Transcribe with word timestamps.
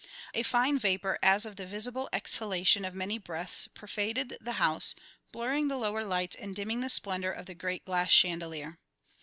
A 0.33 0.41
fine 0.41 0.79
vapour 0.79 1.19
as 1.21 1.45
of 1.45 1.57
the 1.57 1.65
visible 1.67 2.09
exhalation 2.11 2.85
of 2.85 2.95
many 2.95 3.19
breaths 3.19 3.67
pervaded 3.67 4.35
the 4.41 4.53
house, 4.53 4.95
blurring 5.31 5.67
the 5.67 5.77
lowered 5.77 6.07
lights 6.07 6.35
and 6.35 6.55
dimming 6.55 6.81
the 6.81 6.89
splendour 6.89 7.29
of 7.31 7.45
the 7.45 7.53
great 7.53 7.85
glass 7.85 8.09
chandelier. 8.09 8.79